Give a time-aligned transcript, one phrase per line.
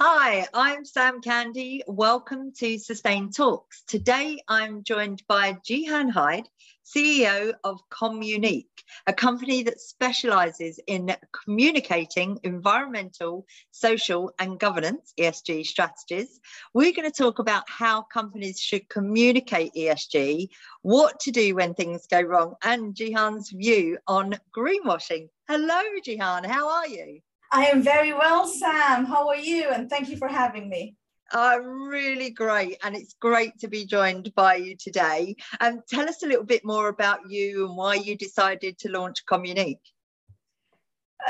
[0.00, 1.82] Hi, I'm Sam Candy.
[1.88, 3.82] Welcome to Sustain Talks.
[3.82, 6.48] Today I'm joined by Gihan Hyde,
[6.86, 8.68] CEO of Communique,
[9.08, 16.38] a company that specializes in communicating environmental, social, and governance ESG strategies.
[16.72, 20.46] We're going to talk about how companies should communicate ESG,
[20.82, 25.28] what to do when things go wrong, and Gihan's view on greenwashing.
[25.48, 26.46] Hello, Gihan.
[26.46, 27.18] How are you?
[27.50, 29.06] I am very well, Sam.
[29.06, 29.70] How are you?
[29.70, 30.96] And thank you for having me.
[31.30, 35.36] I'm really great, and it's great to be joined by you today.
[35.60, 38.90] And um, tell us a little bit more about you and why you decided to
[38.90, 39.78] launch Communique.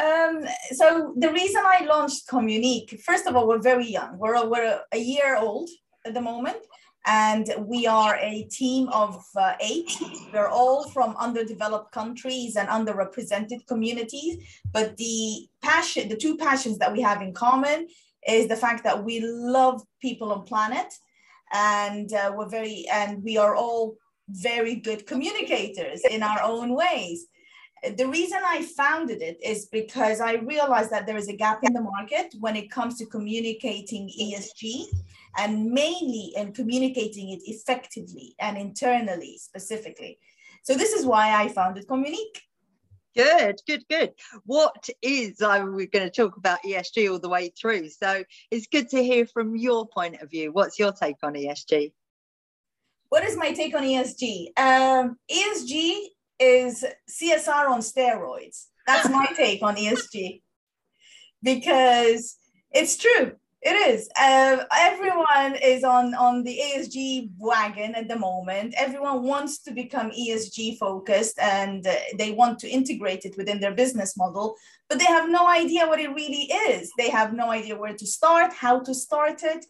[0.00, 4.18] Um, so the reason I launched Communique, first of all, we're very young.
[4.18, 5.68] We're, we're a year old
[6.06, 6.58] at the moment,
[7.06, 9.90] and we are a team of uh, eight.
[10.32, 14.44] We're all from underdeveloped countries and underrepresented communities.
[14.72, 17.88] But the passion, the two passions that we have in common
[18.26, 20.92] is the fact that we love people on planet,
[21.52, 23.96] and uh, we're very, and we are all
[24.28, 27.26] very good communicators in our own ways.
[27.96, 31.72] The reason I founded it is because I realized that there is a gap in
[31.72, 34.84] the market when it comes to communicating ESG
[35.38, 40.18] and mainly in communicating it effectively and internally specifically.
[40.62, 42.40] So this is why I founded Communique.
[43.16, 44.12] Good, good, good.
[44.44, 47.88] What is, uh, we're going to talk about ESG all the way through.
[47.88, 50.52] So it's good to hear from your point of view.
[50.52, 51.92] What's your take on ESG?
[53.08, 54.58] What is my take on ESG?
[54.58, 56.08] Um, ESG
[56.38, 58.66] is CSR on steroids.
[58.86, 60.42] That's my take on ESG
[61.42, 62.36] because
[62.70, 63.32] it's true.
[63.60, 64.08] It is.
[64.18, 68.72] Uh, everyone is on on the ESG wagon at the moment.
[68.76, 73.74] Everyone wants to become ESG focused, and uh, they want to integrate it within their
[73.74, 74.54] business model.
[74.88, 76.92] But they have no idea what it really is.
[76.96, 79.66] They have no idea where to start, how to start it.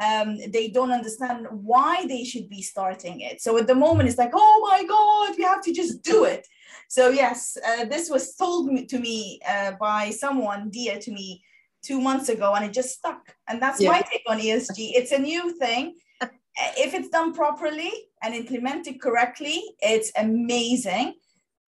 [0.00, 3.42] Um, they don't understand why they should be starting it.
[3.42, 6.46] So at the moment, it's like, oh my God, we have to just do it.
[6.88, 11.44] So yes, uh, this was told to me uh, by someone dear to me
[11.82, 13.34] two months ago and it just stuck.
[13.48, 13.90] And that's yeah.
[13.90, 14.92] my take on ESG.
[14.94, 15.96] It's a new thing.
[16.20, 17.92] if it's done properly
[18.22, 21.14] and implemented correctly, it's amazing.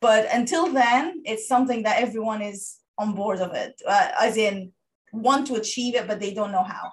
[0.00, 4.72] But until then, it's something that everyone is on board of it, uh, as in
[5.12, 6.92] want to achieve it, but they don't know how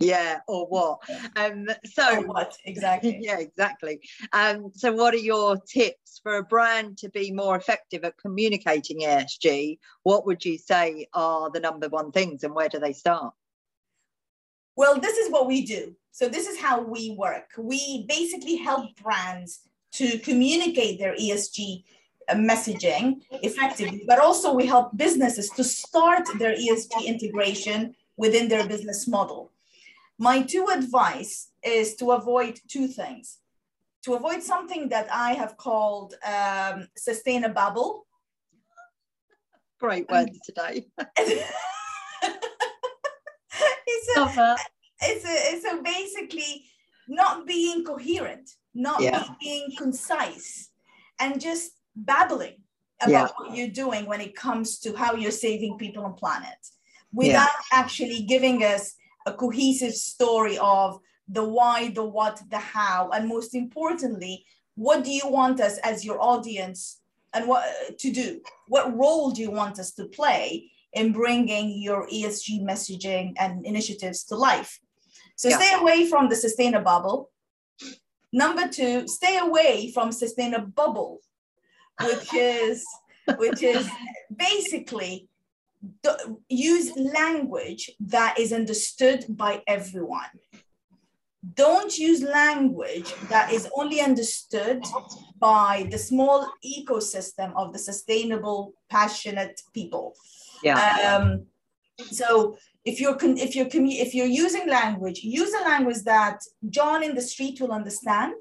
[0.00, 0.98] yeah or what?
[1.36, 2.56] Um so or what?
[2.64, 3.18] Exactly.
[3.22, 4.00] Yeah exactly.
[4.32, 9.00] Um so what are your tips for a brand to be more effective at communicating
[9.00, 13.32] esg what would you say are the number one things and where do they start?
[14.76, 15.94] Well this is what we do.
[16.12, 17.50] So this is how we work.
[17.56, 19.60] We basically help brands
[19.92, 21.84] to communicate their esg
[22.28, 28.66] uh, messaging effectively but also we help businesses to start their esg integration within their
[28.66, 29.50] business model
[30.20, 33.38] my two advice is to avoid two things.
[34.04, 38.02] To avoid something that I have called um, Sustainababble.
[39.80, 40.86] Great words today.
[41.16, 41.50] it's,
[44.16, 44.56] a,
[45.00, 46.66] it's, a, it's a basically
[47.08, 49.24] not being coherent, not yeah.
[49.40, 50.68] being concise,
[51.18, 52.62] and just babbling
[53.00, 53.28] about yeah.
[53.38, 56.58] what you're doing when it comes to how you're saving people on planet
[57.10, 57.78] without yeah.
[57.78, 58.94] actually giving us
[59.26, 64.44] a cohesive story of the why, the what, the how, and most importantly,
[64.74, 67.00] what do you want us as your audience
[67.32, 67.64] and what
[67.98, 68.40] to do?
[68.66, 74.24] What role do you want us to play in bringing your ESG messaging and initiatives
[74.24, 74.80] to life?
[75.36, 75.58] So yeah.
[75.58, 77.26] stay away from the Sustainababble.
[78.32, 81.16] Number two, stay away from Sustainabubble,
[82.02, 82.84] which is
[83.38, 83.88] which is
[84.36, 85.29] basically
[86.48, 90.30] use language that is understood by everyone.
[91.54, 94.84] Don't use language that is only understood
[95.38, 100.14] by the small ecosystem of the sustainable, passionate people.
[100.62, 100.78] Yeah.
[101.18, 101.46] Um,
[102.10, 107.14] so if you're if you're if you're using language, use a language that John in
[107.14, 108.34] the street will understand,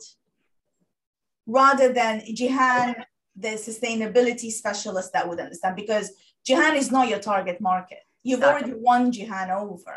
[1.48, 2.96] rather than Gihan,
[3.36, 6.12] the sustainability specialist that would understand, because
[6.48, 8.00] Gihan is not your target market.
[8.24, 8.72] You've exactly.
[8.72, 9.96] already won Gihan over,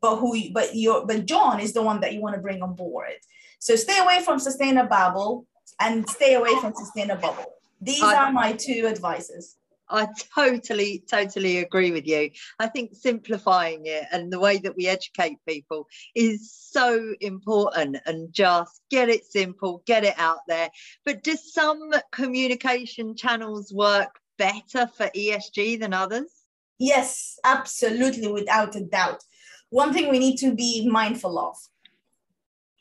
[0.00, 0.52] but who?
[0.52, 3.14] But your but John is the one that you want to bring on board.
[3.58, 5.46] So stay away from sustainable bubble
[5.80, 7.22] and stay away from sustainable.
[7.28, 7.52] Bubble.
[7.80, 9.56] These I, are my two advices.
[9.92, 12.30] I totally, totally agree with you.
[12.58, 18.32] I think simplifying it and the way that we educate people is so important and
[18.32, 20.70] just get it simple, get it out there.
[21.04, 26.30] But do some communication channels work better for ESG than others?
[26.78, 29.22] Yes, absolutely, without a doubt.
[29.70, 31.56] one thing we need to be mindful of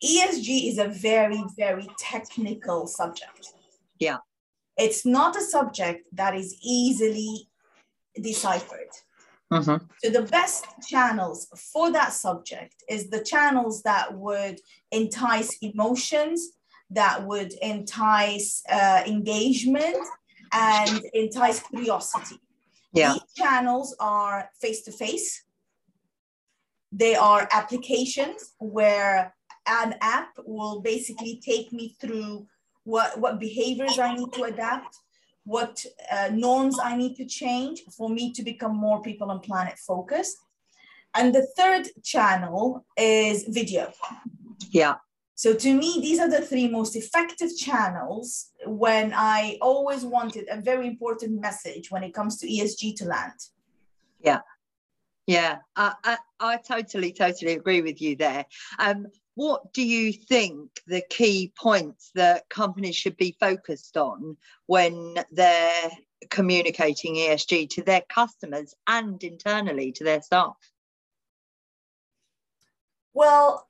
[0.03, 3.53] ESG is a very, very technical subject.
[4.00, 4.18] Yeah.
[4.77, 7.48] It's not a subject that is easily
[8.19, 8.89] deciphered.
[9.53, 9.86] Mm-hmm.
[10.03, 14.59] So the best channels for that subject is the channels that would
[14.92, 16.51] entice emotions,
[16.89, 19.98] that would entice uh, engagement,
[20.51, 22.39] and entice curiosity.
[22.94, 23.13] Yeah.
[23.13, 25.44] These channels are face to face.
[26.92, 29.33] They are applications where
[29.68, 32.48] an app will basically take me through
[32.83, 34.98] what, what behaviors I need to adapt,
[35.45, 39.77] what uh, norms I need to change for me to become more people and planet
[39.77, 40.38] focused.
[41.13, 43.92] And the third channel is video.
[44.71, 44.95] Yeah.
[45.41, 50.61] So to me, these are the three most effective channels when I always wanted a
[50.61, 53.39] very important message when it comes to ESG to land.
[54.23, 54.41] Yeah.
[55.25, 58.45] Yeah, I, I, I totally, totally agree with you there.
[58.77, 65.15] Um, what do you think the key points that companies should be focused on when
[65.31, 65.89] they're
[66.29, 70.53] communicating ESG to their customers and internally to their staff?
[73.15, 73.67] Well,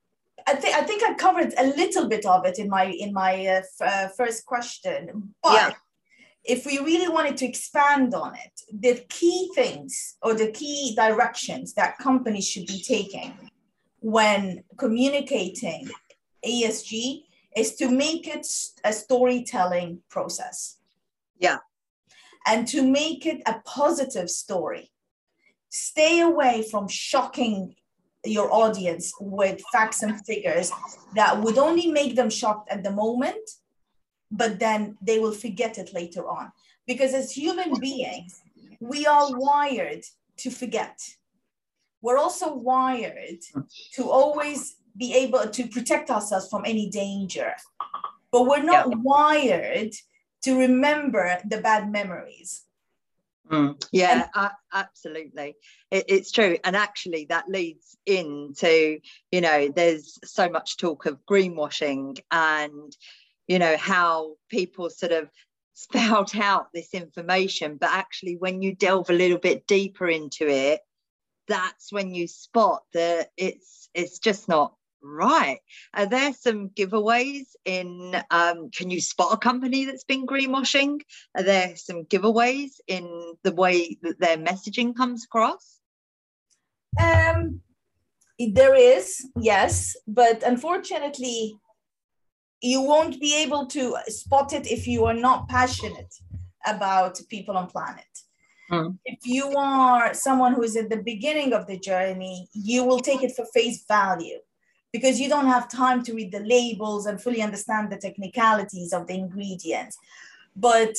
[0.47, 3.33] I think I think I covered a little bit of it in my in my
[3.47, 5.73] uh, f- uh, first question, but Yeah.
[6.43, 11.73] if we really wanted to expand on it, the key things or the key directions
[11.75, 13.33] that companies should be taking
[13.99, 15.89] when communicating
[16.45, 17.23] ESG
[17.55, 18.47] is to make it
[18.83, 20.77] a storytelling process.
[21.37, 21.57] Yeah.
[22.47, 24.91] And to make it a positive story.
[25.69, 27.75] Stay away from shocking
[28.25, 30.71] your audience with facts and figures
[31.15, 33.49] that would only make them shocked at the moment,
[34.31, 36.51] but then they will forget it later on.
[36.85, 38.41] Because as human beings,
[38.79, 40.03] we are wired
[40.37, 40.99] to forget.
[42.01, 43.39] We're also wired
[43.93, 47.53] to always be able to protect ourselves from any danger,
[48.31, 49.93] but we're not wired
[50.43, 52.63] to remember the bad memories.
[53.51, 55.55] Mm, yeah, a- absolutely.
[55.89, 56.57] It, it's true.
[56.63, 58.99] And actually, that leads into,
[59.31, 62.95] you know, there's so much talk of greenwashing and,
[63.47, 65.29] you know, how people sort of
[65.73, 67.77] spout out this information.
[67.77, 70.79] But actually, when you delve a little bit deeper into it,
[71.47, 75.59] that's when you spot that it's it's just not right
[75.93, 80.99] are there some giveaways in um, can you spot a company that's been greenwashing
[81.35, 85.81] are there some giveaways in the way that their messaging comes across
[86.99, 87.61] Um,
[88.49, 91.57] there is, yes, but unfortunately,
[92.61, 96.13] you won't be able to spot it if you are not passionate
[96.65, 98.05] about people on planet.
[98.69, 98.97] Mm.
[99.05, 103.23] If you are someone who is at the beginning of the journey, you will take
[103.23, 104.39] it for face value
[104.93, 109.07] because you don't have time to read the labels and fully understand the technicalities of
[109.07, 109.97] the ingredients.
[110.55, 110.95] But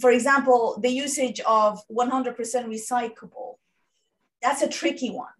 [0.00, 2.36] for example, the usage of 100%
[2.66, 3.56] recyclable,
[4.42, 5.32] that's a tricky one.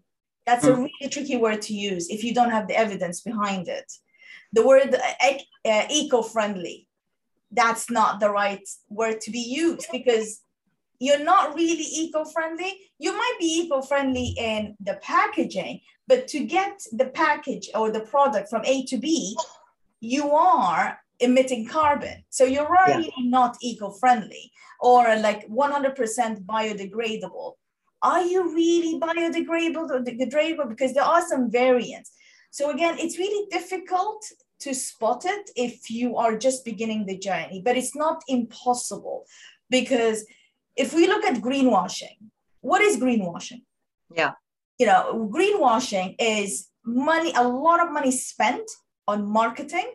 [0.46, 0.88] That's a Mm.
[0.88, 3.92] really tricky word to use if you don't have the evidence behind it.
[4.52, 6.88] The word uh, uh, eco friendly,
[7.50, 10.40] that's not the right word to be used because
[10.98, 12.72] you're not really eco friendly.
[12.98, 18.00] You might be eco friendly in the packaging, but to get the package or the
[18.00, 19.36] product from A to B,
[20.00, 22.24] you are emitting carbon.
[22.30, 24.50] So you're already not eco friendly
[24.80, 27.52] or like 100% biodegradable.
[28.00, 30.68] Are you really biodegradable or degradable?
[30.68, 32.12] Because there are some variants.
[32.50, 34.24] So again, it's really difficult
[34.60, 39.24] to spot it if you are just beginning the journey, but it's not impossible
[39.68, 40.24] because
[40.76, 42.16] if we look at greenwashing,
[42.60, 43.62] what is greenwashing?
[44.14, 44.32] yeah
[44.78, 48.70] You know, greenwashing is money, a lot of money spent
[49.06, 49.92] on marketing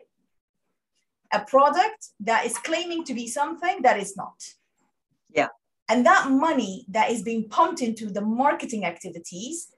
[1.32, 4.40] a product that is claiming to be something that is not.
[5.30, 5.48] Yeah.
[5.88, 9.68] And that money that is being pumped into the marketing activities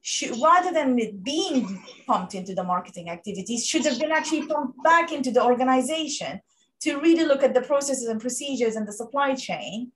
[0.00, 4.82] should rather than it being pumped into the marketing activities should have been actually pumped
[4.84, 6.40] back into the organization
[6.80, 9.90] to really look at the processes and procedures and the supply chain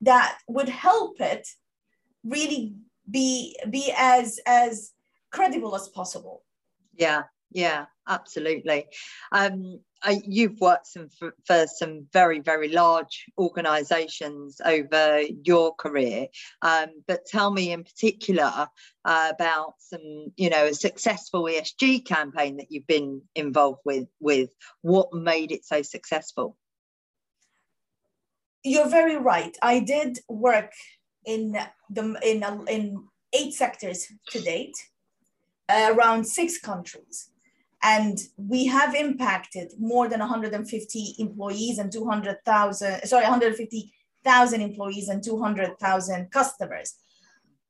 [0.00, 1.46] that would help it
[2.24, 2.74] really
[3.08, 4.92] be be as as
[5.30, 6.42] credible as possible.
[6.94, 8.86] Yeah yeah absolutely.
[9.32, 16.28] Um I, you've worked some for, for some very very large organizations over your career.
[16.62, 18.68] Um, but tell me in particular
[19.04, 24.50] uh, about some you know a successful esg campaign that you've been involved with with.
[24.82, 26.56] What made it so successful?
[28.62, 29.56] You're very right.
[29.62, 30.72] I did work
[31.24, 31.56] in
[31.90, 34.76] the in in eight sectors to date,
[35.68, 37.30] uh, around six countries.
[37.82, 46.30] And we have impacted more than 150 employees and 200,000, sorry, 150,000 employees and 200,000
[46.30, 46.94] customers.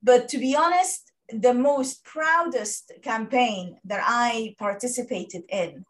[0.03, 5.85] But to be honest, the most proudest campaign that I participated in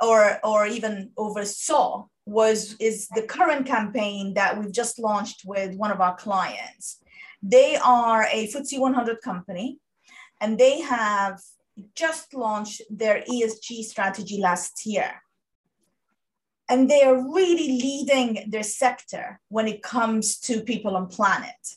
[0.00, 5.90] or, or even oversaw was is the current campaign that we've just launched with one
[5.90, 7.00] of our clients.
[7.42, 9.78] They are a FTSE 100 company
[10.40, 11.40] and they have
[11.94, 15.22] just launched their ESG strategy last year.
[16.68, 21.76] And they are really leading their sector when it comes to people on planet.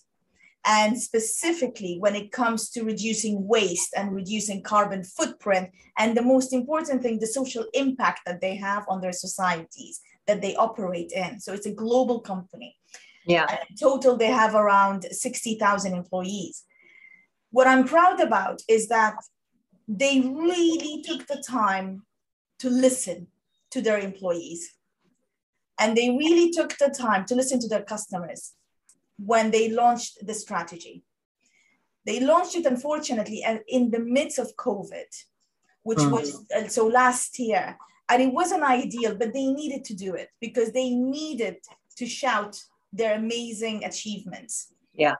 [0.66, 5.70] And specifically when it comes to reducing waste and reducing carbon footprint.
[5.98, 10.42] And the most important thing, the social impact that they have on their societies that
[10.42, 11.40] they operate in.
[11.40, 12.76] So it's a global company.
[13.26, 13.46] Yeah.
[13.50, 16.64] And in total, they have around 60,000 employees.
[17.52, 19.16] What I'm proud about is that
[19.88, 22.04] they really took the time
[22.60, 23.28] to listen
[23.72, 24.74] to their employees.
[25.80, 28.54] And they really took the time to listen to their customers
[29.18, 31.04] when they launched the strategy.
[32.06, 35.06] They launched it, unfortunately, in the midst of COVID,
[35.84, 36.12] which mm.
[36.12, 37.78] was uh, so last year.
[38.10, 41.58] And it wasn't ideal, but they needed to do it because they needed
[41.98, 42.62] to shout
[42.94, 44.74] their amazing achievements.
[44.94, 45.16] Yeah.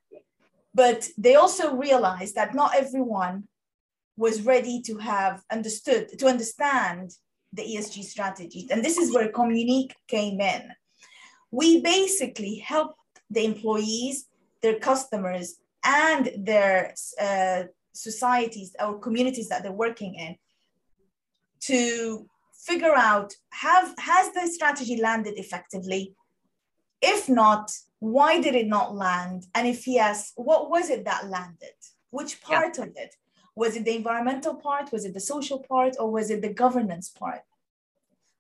[0.74, 3.48] But they also realized that not everyone
[4.16, 7.12] was ready to have understood, to understand
[7.54, 8.68] the ESG strategy.
[8.72, 10.70] And this is where Communique came in.
[11.52, 14.26] We basically helped the employees,
[14.62, 17.64] their customers, and their uh,
[17.94, 20.36] societies or communities that they're working in
[21.62, 22.28] to
[22.70, 26.16] figure out have has the strategy landed effectively
[27.02, 29.48] if not, why did it not land?
[29.54, 31.78] And if yes, what was it that landed?
[32.10, 32.86] Which part yeah.
[32.86, 33.16] of it?
[33.56, 34.92] Was it the environmental part?
[34.92, 35.96] Was it the social part?
[36.00, 37.42] Or was it the governance part?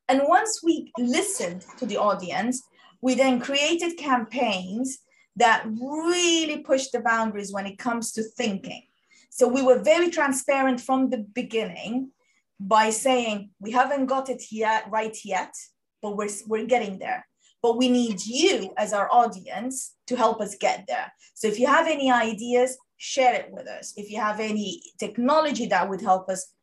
[0.07, 2.63] And once we listened to the audience,
[3.01, 4.99] we then created campaigns
[5.35, 8.83] that really pushed the boundaries when it comes to thinking.
[9.29, 12.11] So we were very transparent from the beginning
[12.59, 15.53] by saying we haven't got it yet right yet,
[16.01, 17.25] but we're, we're getting there
[17.61, 21.11] but we need you as our audience to help us get there.
[21.33, 23.93] So if you have any ideas, share it with us.
[23.97, 26.53] If you have any technology that would help us,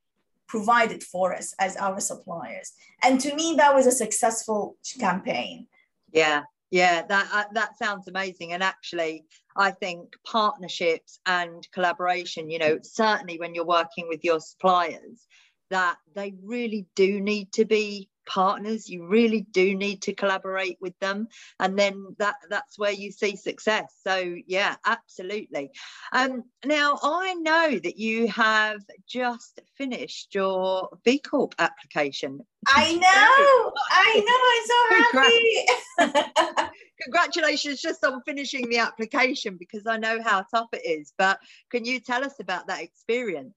[0.47, 2.73] provide it for us as our suppliers.
[3.03, 5.67] And to me, that was a successful campaign.
[6.13, 8.53] Yeah, yeah, that uh, that sounds amazing.
[8.53, 9.25] And actually,
[9.57, 12.51] I think partnerships and collaboration.
[12.51, 15.27] You know, certainly when you're working with your suppliers,
[15.75, 18.89] that they really do need to be partners.
[18.89, 21.27] You really do need to collaborate with them.
[21.59, 23.93] And then that that's where you see success.
[24.07, 25.73] So yeah absolutely.
[26.13, 33.73] Um now i know that you have just finished your b corp application i know!
[33.91, 36.71] I know i'm so happy!
[37.03, 41.13] Congratulations just on finishing the application because i know how tough it is.
[41.19, 41.39] But
[41.71, 43.55] can you tell us about that experience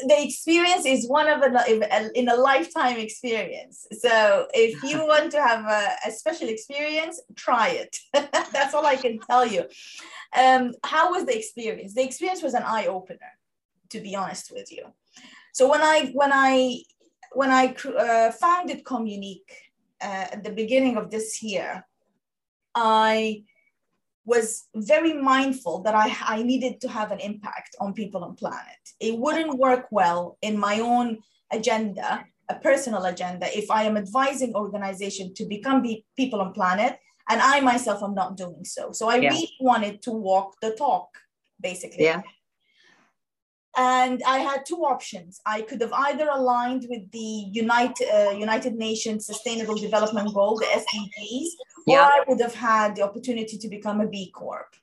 [0.00, 3.86] the experience is one of a in a lifetime experience.
[3.92, 7.98] So if you want to have a, a special experience try it.
[8.12, 9.64] That's all i can tell you.
[10.36, 11.94] Um, how was the experience?
[11.94, 13.32] The experience was an eye-opener
[13.90, 14.84] to be honest with you.
[15.52, 16.82] So when i when i
[17.32, 19.56] when i uh, founded communique
[20.00, 21.86] uh, at the beginning of this year
[22.74, 23.42] i
[24.26, 28.82] was very mindful that I, I needed to have an impact on people on planet.
[29.00, 31.18] It wouldn't work well in my own
[31.52, 36.98] agenda, a personal agenda, if I am advising organization to become be people on planet
[37.28, 38.92] and I myself am not doing so.
[38.92, 39.30] So I yeah.
[39.30, 41.08] really wanted to walk the talk,
[41.60, 42.04] basically.
[42.04, 42.22] Yeah.
[43.76, 45.40] And I had two options.
[45.44, 50.64] I could have either aligned with the United, uh, United Nations Sustainable Development Goal, the
[50.64, 51.48] SDGs,
[51.86, 51.98] yeah.
[51.98, 54.74] or I would have had the opportunity to become a B Corp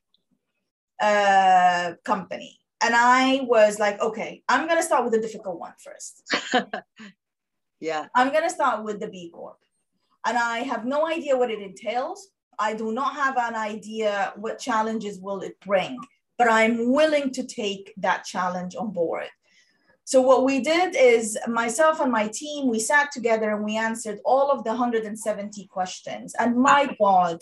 [1.01, 2.59] uh, company.
[2.81, 6.23] And I was like, okay, I'm going to start with the difficult one first.
[7.79, 8.07] yeah.
[8.15, 9.57] I'm going to start with the B Corp.
[10.25, 12.29] And I have no idea what it entails.
[12.59, 15.97] I do not have an idea what challenges will it bring
[16.38, 19.30] but I'm willing to take that challenge on board.
[20.06, 24.20] So what we did is myself and my team, we sat together and we answered
[24.25, 26.34] all of the 170 questions.
[26.38, 27.40] And my God,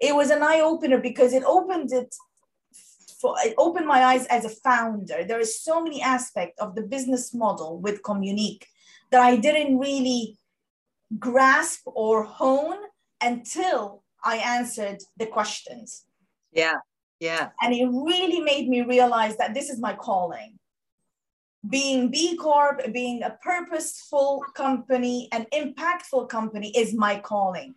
[0.00, 2.14] it was an eye opener because it opened it
[3.20, 5.24] for, it opened my eyes as a founder.
[5.24, 8.66] There is so many aspects of the business model with Communique
[9.12, 10.36] that I didn't really
[11.20, 12.78] grasp or hone
[13.20, 16.06] until I answered the questions.
[16.52, 16.78] Yeah
[17.24, 17.48] Yeah.
[17.62, 20.58] And it really made me realize that this is my calling.
[21.70, 27.76] Being B Corp, being a purposeful company, an impactful company is my calling.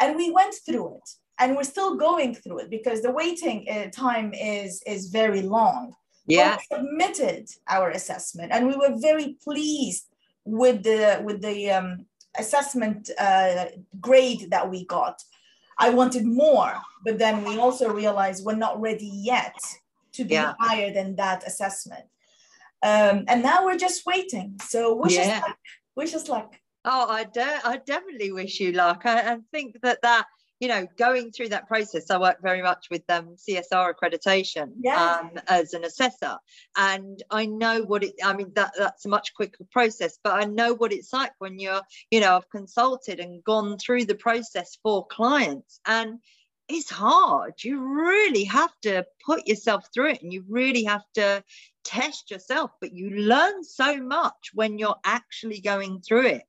[0.00, 1.08] And we went through it
[1.38, 5.94] and we're still going through it because the waiting uh, time is, is very long.
[6.26, 6.56] Yeah.
[6.68, 10.06] But we submitted our assessment and we were very pleased
[10.44, 13.66] with the, with the um, assessment uh,
[14.00, 15.22] grade that we got.
[15.78, 16.74] I wanted more,
[17.04, 19.56] but then we also realized we're not ready yet
[20.12, 20.54] to be Yeah.
[20.60, 22.04] higher than that assessment.
[22.82, 24.58] Um, and now we're just waiting.
[24.62, 25.36] So wish Yeah.
[25.38, 25.58] us luck.
[25.96, 26.56] Wish us luck.
[26.84, 29.02] Oh, I, de- I definitely wish you luck.
[29.06, 30.26] I, I think that that
[30.62, 35.20] you know going through that process, I work very much with um, CSR accreditation Yeah.
[35.20, 36.38] um, as an assessor,
[36.76, 38.14] and I know what it.
[38.22, 41.58] I mean that that's a much quicker process, but I know what it's like when
[41.58, 46.20] you're you know I've consulted and gone through the process for clients and.
[46.68, 47.54] It's hard.
[47.64, 51.44] You really have to put yourself through it and you really have to
[51.84, 56.42] test yourself, but you learn so much when you're actually going through it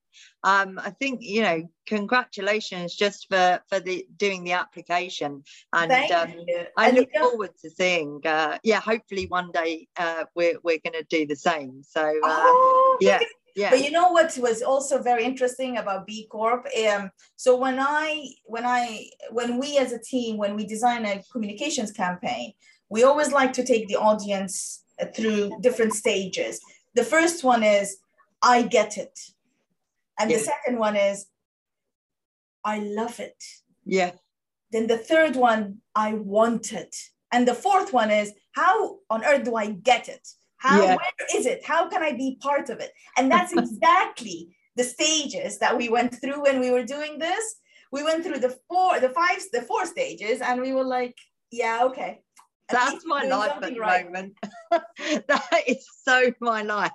[0.44, 6.34] um, I think you know, congratulations just for for the doing the application, and um.
[6.78, 8.22] I And look forward to seeing.
[8.26, 11.84] Uh, yeah, hopefully one day uh, we're we're going to do the same.
[11.84, 13.20] So uh, Oh, yeah,
[13.56, 16.68] yeah, But you know what was also very interesting about B Corp?
[16.88, 21.22] Um, so when I when I when we as a team when we design a
[21.32, 22.54] communications campaign,
[22.90, 24.84] we always like to take the audience
[25.16, 26.60] through different stages.
[26.96, 27.98] The first one is
[28.42, 29.20] I get it,
[30.20, 31.26] and the second one is
[32.64, 33.42] I love it.
[33.86, 34.12] yeah,
[34.72, 36.96] Then the third one, I want it.
[37.32, 40.26] And the fourth one is, how on earth do I get it?
[40.58, 40.96] How, Yeah.
[40.96, 41.66] where is it?
[41.66, 42.92] How can I be part of it?
[43.18, 47.56] And that's exactly the stages that we went through when we were doing this.
[47.92, 51.16] We went through the four, the five, the four stages, and we were like,
[51.52, 52.22] yeah, okay.
[52.70, 54.06] At that's my life at the right.
[54.06, 54.34] moment.
[54.72, 56.92] that is so my life.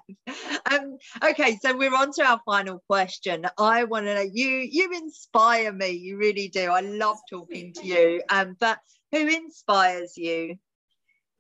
[0.70, 3.46] Um, okay, so we're on to our final question.
[3.59, 4.48] I want to know you.
[4.48, 5.90] You inspire me.
[5.90, 6.70] You really do.
[6.70, 8.22] I love talking to you.
[8.31, 8.78] Um, but
[9.12, 10.57] who inspires you?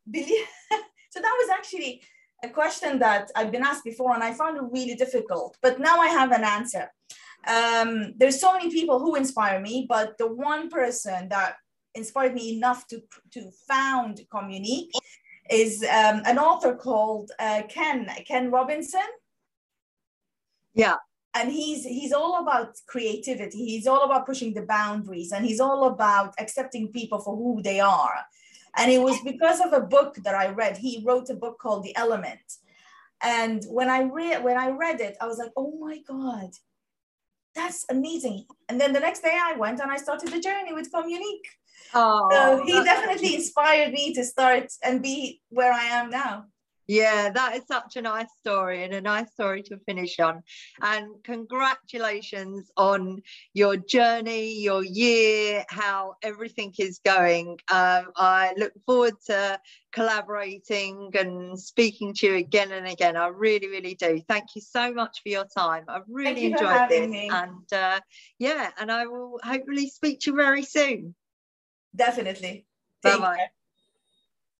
[0.14, 2.02] so that was actually
[2.42, 5.98] a question that I've been asked before and I found it really difficult, but now
[5.98, 6.90] I have an answer.
[7.46, 11.56] Um, there's so many people who inspire me, but the one person that
[11.98, 13.02] inspired me enough to,
[13.34, 14.98] to found Communique
[15.50, 19.08] is um, an author called uh, Ken, Ken Robinson.
[20.74, 20.96] Yeah.
[21.34, 23.64] And he's he's all about creativity.
[23.72, 27.80] He's all about pushing the boundaries, and he's all about accepting people for who they
[27.80, 28.16] are.
[28.76, 30.76] And it was because of a book that I read.
[30.76, 32.46] He wrote a book called The Element.
[33.22, 36.50] And when I read when I read it, I was like, oh my God,
[37.58, 38.44] that's amazing.
[38.68, 41.50] And then the next day I went and I started the journey with Communique.
[41.94, 46.44] Oh, So he definitely inspired me to start and be where I am now.
[46.88, 50.42] Yeah, that is such a nice story and a nice story to finish on.
[50.80, 53.20] And congratulations on
[53.52, 57.58] your journey, your year, how everything is going.
[57.70, 59.60] Um, I look forward to
[59.92, 63.18] collaborating and speaking to you again and again.
[63.18, 64.22] I really, really do.
[64.26, 65.84] Thank you so much for your time.
[65.88, 67.10] I've really enjoyed this.
[67.10, 67.28] me.
[67.30, 68.00] And uh,
[68.38, 71.14] yeah, and I will hopefully speak to you very soon.
[71.94, 72.64] Definitely.
[73.02, 73.48] Bye bye.